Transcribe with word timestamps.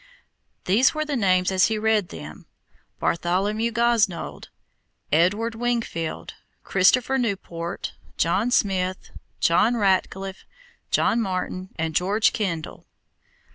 These 0.65 0.95
are 0.95 1.05
the 1.05 1.15
names 1.15 1.51
as 1.51 1.65
he 1.65 1.77
read 1.77 2.09
them: 2.09 2.47
Bartholomew 2.99 3.69
Gosnold, 3.69 4.49
Edward 5.11 5.53
Wingfield, 5.53 6.33
Christopher 6.63 7.19
Newport, 7.19 7.93
John 8.17 8.49
Smith, 8.49 9.11
John 9.39 9.77
Ratcliffe, 9.77 10.43
John 10.89 11.21
Martin 11.21 11.69
and 11.77 11.93
George 11.93 12.33
Kendall. 12.33 12.87